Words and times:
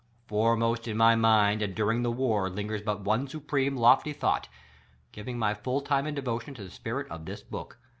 Foremost 0.25 0.87
in 0.87 0.97
my 0.97 1.13
mind 1.15 1.61
and 1.61 1.75
during 1.75 2.01
the 2.01 2.09
WAR 2.11 2.49
lingers 2.49 2.81
but 2.81 3.01
one 3.01 3.27
supreme, 3.27 3.77
lofty 3.77 4.13
thought— 4.13 4.49
giving 5.11 5.37
my 5.37 5.53
full 5.53 5.79
time 5.79 6.07
and 6.07 6.15
devotion 6.15 6.55
to 6.55 6.63
the 6.63 6.71
spirit 6.71 7.05
of 7.11 7.25
this 7.25 7.43
book. 7.43 7.77